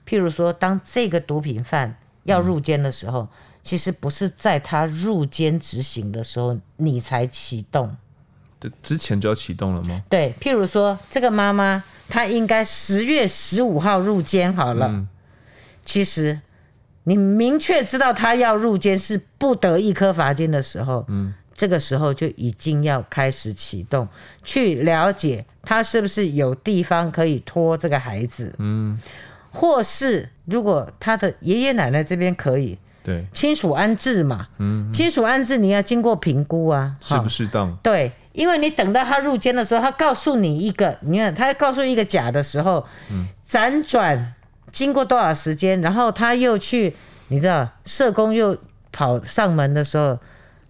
[0.08, 3.28] 譬如说，当这个毒品犯要入监的时候，嗯、
[3.66, 7.94] 其实不是在他入监执行的时候你才启动，
[8.60, 10.04] 这之前就要启动了吗？
[10.08, 15.08] 对，譬如说，这个妈妈她应该十月十五号入监好了，嗯、
[15.84, 16.40] 其实
[17.06, 21.34] 你明确知道她要入监是不得一颗罚金的时候，嗯。
[21.58, 24.06] 这个时候就已经要开始启动，
[24.44, 29.00] 去了解他是不是有地方可以托这个孩子，嗯，
[29.52, 37.78] 或是如果他的爷爷奶奶这边可以，对，亲属安置嘛，嗯，亲属安置你要经过评估啊，适不适当？
[37.84, 44.34] 对，因为你等到他入监的时候，他告诉你一个，你看他告诉一个假的时候，嗯，辗转
[44.72, 46.96] 经过多少时间，然后他又去，
[47.28, 48.58] 你知道，社工又
[48.92, 50.18] 跑上门的时候。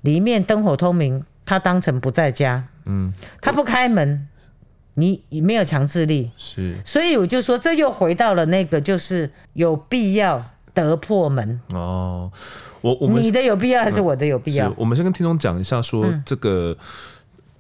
[0.02, 4.28] 里面灯火通明，他当成不在家，嗯，他不开门，
[4.94, 10.46] 你没有强制力，是，所以我就说，这又回到了那个，就是有必要
[10.76, 12.32] 得破门哦。
[12.82, 14.72] 我我们你的有必要还是我的有必要？
[14.78, 16.78] 我们先跟听众讲一下，说这个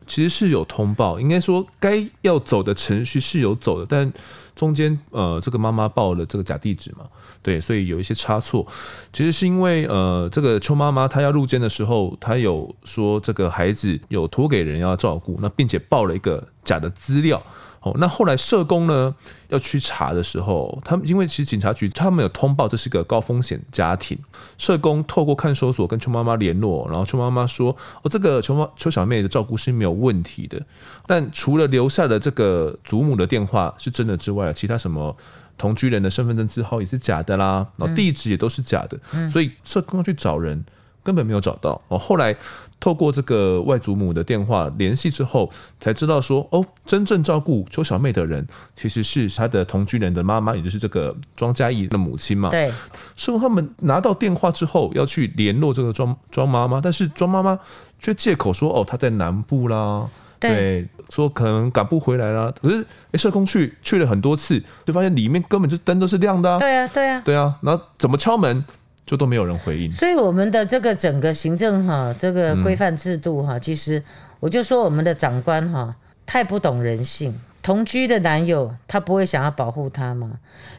[0.05, 4.13] 其实是有通报，应该说该要走的程序是有走的，但
[4.55, 7.05] 中间呃，这个妈妈报了这个假地址嘛。
[7.41, 8.65] 对，所以有一些差错，
[9.11, 17.41] 其实是因为呃，这个邱妈妈她要入监的时候，她有说这个孩子有托给人要照顾，那并且报了一个假的资料。
[17.85, 19.13] 哦，那后来社工呢
[19.49, 24.17] 要去查的时候，他们因为其实警察局他们有通报这是个高风险家庭，
[24.57, 27.69] 社工透过看守所跟邱妈妈联络，然后邱妈妈说
[28.01, 30.59] 哦，这个邱妈邱小妹的照顾是没有问题的，
[31.05, 35.15] 但除了留下的这个祖母的电话是真的之外，其他什么。
[35.57, 40.61] 同居人的身份证字号也是假的啦，然后地址也都是假的，嗯、所以社工去找人
[41.05, 41.79] 根本没有找到。
[41.87, 42.35] 哦，后来
[42.79, 45.49] 透过这个外祖母的电话联系之后，
[45.79, 48.45] 才知道说，哦，真正照顾邱小妹的人
[48.75, 52.49] 其实是她的同居人的妈妈，也就是这个庄嘉义的母亲嘛。
[52.49, 52.71] 对，
[53.15, 57.57] 社工他们拿到电话之后要去联络这个庄庄妈妈，但是庄妈妈
[57.99, 60.09] 却借口说，哦，她在南部啦。
[60.37, 66.59] 对，说可能赶不回来啦，可是哎，社工去去了很多次，就发现里面根本就灯都是亮的啊。
[66.59, 68.63] 对啊，对啊，对啊，然后怎么敲门
[69.05, 69.91] 就都没有人回应。
[69.91, 74.01] 所以我们的这个整个行政哈，这个规范制度哈，其实
[74.39, 75.95] 我就说我们的长官哈，
[76.25, 77.39] 太不懂人性。
[77.61, 80.33] 同居的男友，他不会想要保护她吗？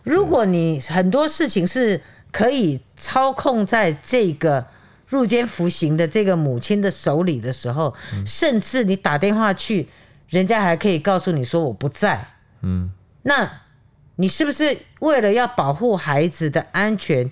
[0.05, 2.01] 如果你很多事情是
[2.31, 4.64] 可以操控在这个
[5.09, 9.89] 入监服刑的这个母亲的手里的时候，嗯、甚至你打电话去，
[10.29, 12.24] 人家还可以告诉你说我不在。
[12.62, 13.51] 嗯，那
[14.14, 17.29] 你是不是为了要保护孩子的安全，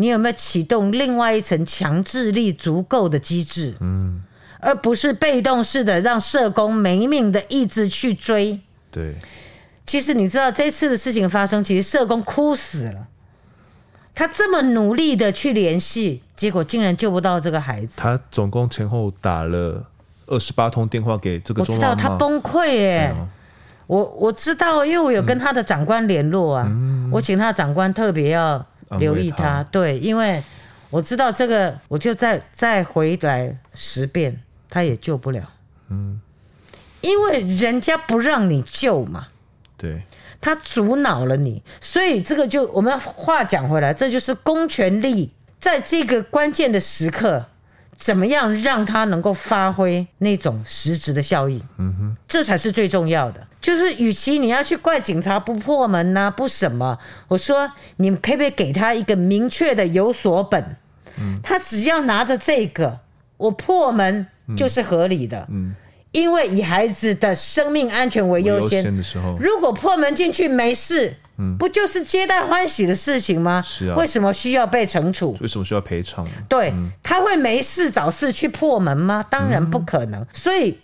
[0.00, 3.74] 你有没有启动另外一层强制力足够的机制？
[3.80, 4.22] 嗯，
[4.58, 8.58] 而不是被动式的让社工没命的一直去追。
[8.90, 9.16] 对，
[9.84, 13.08] 其实你知道这次的事情发生，其实社工哭死了。
[14.14, 17.92] 他这么努力的去联系，结果竟然救不到这个孩子。
[17.96, 19.84] 他总共前后打了
[20.26, 21.60] 二十八通电话给这个。
[21.60, 23.28] 我知道他崩溃耶，啊、
[23.86, 28.66] 我我知道，因为我有跟他的长官联络啊，嗯、我请他的长官特别要
[28.98, 29.62] 留意他。
[29.64, 30.42] 对，因为
[30.90, 35.50] 我知道这个，我就再再回来十遍，他也救不了。
[35.88, 36.20] 嗯。
[37.02, 39.28] 因为人家不让你救嘛，
[39.78, 40.02] 对，
[40.38, 47.46] 他阻挠了你，所以这个就我们话讲回来，这就是公权力在这个关键的时刻，
[48.00, 51.62] 怎么样让他能够发挥那种实质的效益？
[51.76, 53.46] 嗯哼，这才是最重要的。
[53.60, 56.98] 就是与其你要去怪警察不破门呐、啊，不什么，
[57.28, 60.76] 我说你们可不可以给他一个明确的有所本？
[61.18, 63.00] 嗯，他只要拿着这个，
[63.36, 64.26] 我破门
[64.56, 65.46] 就是合理的。
[65.50, 65.68] 嗯。
[65.68, 65.76] 嗯
[66.12, 73.62] 因为以孩子的生命安全为优先，的时候，如果破门进去没事，嗯，不就是皆大欢喜的事情吗？
[73.66, 75.34] 是啊，为什么需要被惩处？
[75.40, 76.26] 为什么需要赔偿？
[76.48, 76.72] 对，
[77.02, 79.24] 他会没事找事去破门吗？
[79.30, 80.24] 当然不可能。
[80.34, 80.78] 所以，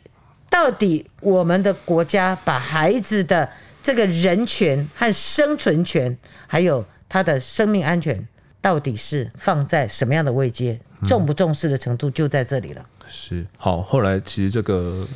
[0.48, 3.48] 到底我们的国家把孩子的
[3.82, 8.26] 这个人权和生存权，还有他的生命安全，
[8.60, 10.78] 到底是放在什么样的位阶？
[11.06, 12.82] 重不重视的程度就在这里了。
[13.06, 15.06] 是好，后来其实这个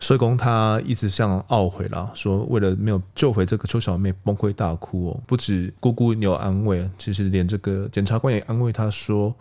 [0.00, 9.34] 社工他一直像懊悔啦，说为了没有救回这个邱小妹崩溃大哭哦，不止姑姑有安慰，其实连这个检察官也安慰他说，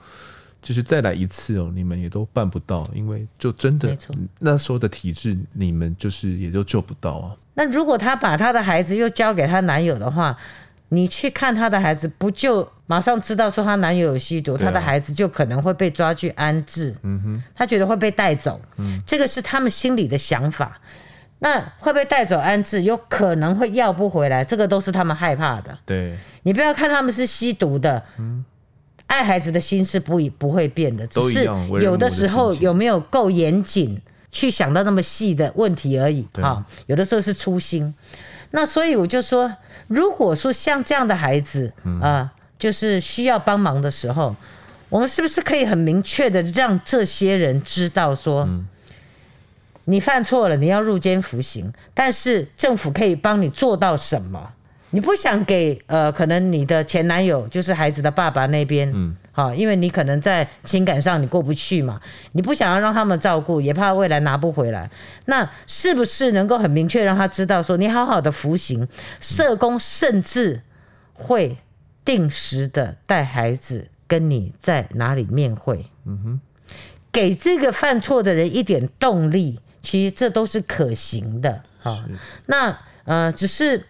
[0.62, 3.98] 就是再来一次哦，你们也都办不到，因为就真的
[4.40, 7.36] 那时候的体制，你们就是也就救不到啊。
[7.56, 10.38] 那如果她把她的孩子又交给她男友的话，
[10.90, 16.96] 你去看她的孩子，不就马上知道说她男友有吸毒，他的孩子就可能会被抓去安置。
[17.04, 18.60] 嗯哼，他觉得会被带走。
[18.78, 20.80] 嗯，这个是他们心里的想法。
[21.40, 25.78] 那会被带走安置，有可能会要不回来，这个都是他们害怕的。
[25.86, 28.46] 对，你不要看他们是吸毒的，嗯，
[29.08, 31.44] 爱孩子的心是不不会变的，只是
[31.82, 36.26] 有的时候有没有够严谨去想到那么细的问题而已。
[36.42, 37.94] 啊，有的时候是粗心。
[38.52, 39.54] 那所以我就说，
[39.88, 42.32] 如果说像这样的孩子啊、嗯呃，
[42.64, 44.34] 就是需要帮忙的时候，
[44.88, 48.66] 我们是不是可以很明确的让这些人知道说，嗯、
[49.84, 54.52] 你犯错了，你要入监服刑，但是政府可以帮你做到什么？
[54.92, 62.00] 你不想给呃，可能你的前男友就是孩子的爸爸那边，嗯，好，因为你可能在情感上你过不去嘛，
[62.32, 64.90] 你不想要让他们照顾，也怕未来拿不回来。
[65.26, 68.88] 那是不是能够很明确让他知道说，你好好的服刑，
[69.20, 70.62] 社工甚至
[71.14, 71.58] 会
[72.06, 76.42] 定时的带孩子跟你在哪里面会，嗯哼，
[77.12, 81.64] 给这个犯错的人一点动力，其实这都是可行的。
[81.80, 82.04] 好，
[82.46, 83.86] 那呃，只是。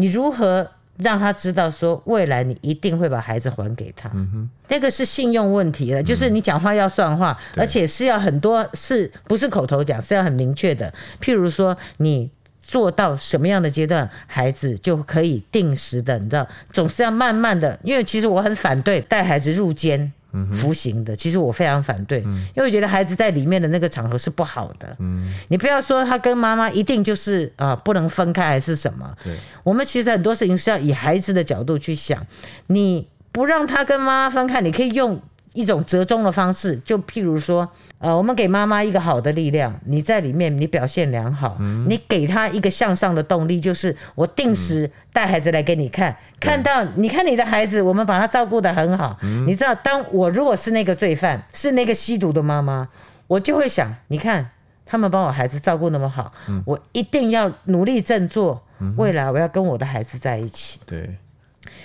[0.00, 4.08] 你如何让他知道说未来你一定会把孩子还给他？
[4.14, 10.94] 嗯哼，那个是信用问题了，就是你讲话要算话，而且是要很多，是不是口头讲，是要很明确的。
[11.20, 12.30] 譬如说，你
[12.68, 17.80] 做到什么样的阶段，孩子就可以定时的，你知道，总是要慢慢的。
[17.82, 20.12] 因为其实我很反对带孩子入监。
[20.54, 24.94] 服刑的，其实我非常反对，嗯、因为我觉得孩子在里面的那个场合是不好的。
[25.00, 29.10] 嗯，你不要说他跟妈妈一定就是啊、呃、不能分开还是什么。
[29.24, 32.24] 对，我们其实很多事情是要以孩子的角度去想，
[32.66, 35.20] 你不让他跟妈妈分开，你可以用。
[35.58, 49.18] 一种折中的方式，就譬如说，呃，我们给妈妈一个好的力量，你在里面你表现良好，嗯、你给她一个向上的动力，就是我定时带孩子来给你看，嗯、看到你看你的孩子，我们把他照顾得很好。
[49.22, 52.88] 嗯、你知道，当我如果是那个罪犯，是那个吸毒的妈妈，
[53.26, 54.48] 我就会想，你看
[54.86, 58.62] 他们把我孩子照顾那么好，嗯、我一定要努力振作，
[58.96, 60.78] 未来我要跟我的孩子在一起。
[60.86, 61.16] 对。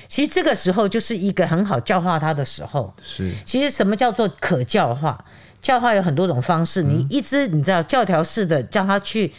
[0.07, 2.93] 其实这个时候就是一个很好教化他的时候。
[3.01, 5.17] 是，其实什么叫做可教化？
[5.61, 6.83] 教化有很多种方式。
[6.83, 9.31] 你一直你知道教条式的叫他去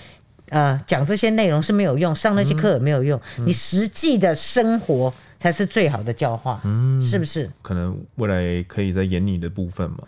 [0.49, 3.20] 呃讲这些内容是没有用，上那些课也没有用。
[3.45, 7.51] 你实际的生活才是最好的教化，嗯，是不是？
[7.61, 9.99] 可能未来可以在演你的部分嘛。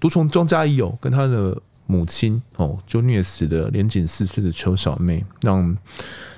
[0.00, 5.76] 毒虫庄佳宜有跟他的母亲哦，就虐死的年仅四岁的邱小妹，让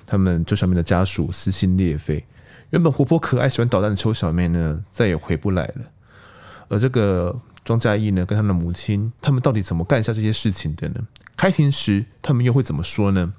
[0.07, 2.23] 他们邱小妹的家属撕心裂肺。
[2.73, 5.85] 原本活泼可爱、喜欢捣蛋的邱小妹呢，再也回不来了。
[6.69, 10.95] 而这个庄嘉义呢，跟他的母亲，他们到底怎么干下这些事情的呢？
[11.37, 13.31] 开庭时，他们又会怎么说呢？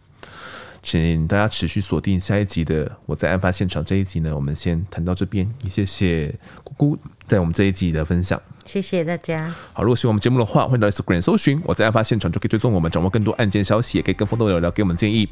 [0.84, 5.50] 请大家持续锁定下一集的《我在案发现场》这一集呢，我们先谈到这边。
[5.64, 9.50] 也谢谢姑姑在我们这一集的分享，谢谢大家。
[9.72, 15.28] 好，如果喜欢我们节目的话，欢迎到 Instagram 搜寻“我在案发现场”，就可以追踪我们，掌握更多案件消息，也可以跟风豆聊聊，给我们建议。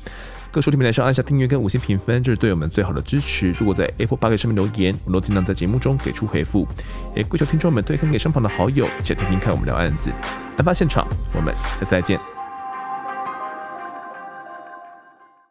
[0.51, 3.51] 各收听平台上按下订阅跟五星评分，这是对我们最好的支持。
[3.59, 6.65] 如果在 Apple Podcast 上面留言，我都尽量在节目中给出回复。
[7.13, 10.09] 也跪求听众们推荐给身旁的好友，一起来听听看我们聊案子。
[10.57, 12.40] 案发现场，我们下次再见。